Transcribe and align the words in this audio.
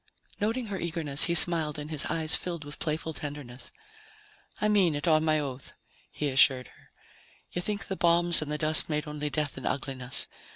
Noting 0.39 0.65
her 0.65 0.79
eagerness, 0.79 1.25
he 1.25 1.35
smiled 1.35 1.77
and 1.77 1.91
his 1.91 2.05
eyes 2.05 2.35
filled 2.35 2.65
with 2.65 2.79
playful 2.79 3.13
tenderness. 3.13 3.71
"I 4.59 4.67
mean 4.67 4.95
it, 4.95 5.07
on 5.07 5.23
my 5.23 5.39
oath," 5.39 5.73
he 6.09 6.29
assured 6.29 6.69
her. 6.69 6.89
"You 7.51 7.61
think 7.61 7.85
the 7.87 7.95
bombs 7.95 8.41
and 8.41 8.51
the 8.51 8.57
dust 8.57 8.89
made 8.89 9.07
only 9.07 9.29
death 9.29 9.57
and 9.57 9.67
ugliness. 9.67 10.27